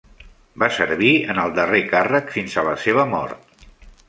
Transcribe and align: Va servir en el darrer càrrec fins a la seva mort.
Va 0.63 0.69
servir 0.77 1.11
en 1.33 1.41
el 1.43 1.53
darrer 1.59 1.83
càrrec 1.93 2.35
fins 2.39 2.57
a 2.63 2.65
la 2.71 2.75
seva 2.87 3.07
mort. 3.15 3.65